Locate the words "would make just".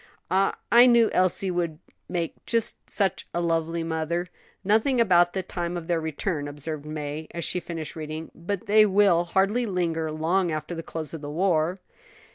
1.51-2.89